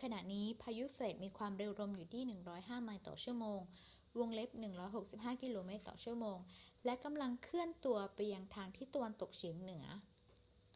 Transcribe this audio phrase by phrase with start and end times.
[0.00, 2.22] ขณะนี้พายุเฟรดมีความเร็วลมอยู่ที่
[2.54, 3.60] 105 ไมล์ต่อชั่วโมง
[4.14, 4.50] 165 ก
[5.70, 5.72] ม./
[6.04, 6.24] ชม.
[6.84, 8.18] และกำลังเคลื่อนตัวไป
[8.54, 9.84] ทางทิศตะวันตกเฉียงเหนือ